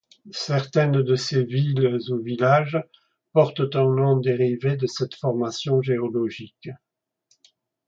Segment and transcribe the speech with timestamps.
[0.33, 2.83] Certaines de ces villes ou villages
[3.33, 6.69] portent un nom dérivé de cette formation géologique.